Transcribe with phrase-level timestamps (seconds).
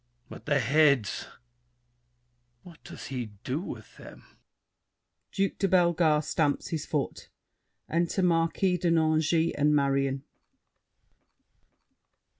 [0.29, 1.27] But the heads;
[2.63, 4.23] what does he do With them?
[5.31, 7.29] [Duke de Bellegarde stamps his foot.
[7.87, 10.23] Enter Marquis de Nangis and Marion.